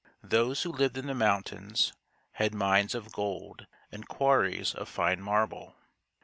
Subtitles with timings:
[0.23, 1.93] Those who lived in the mountains
[2.31, 5.75] had mines of gold and quarries of fine marble.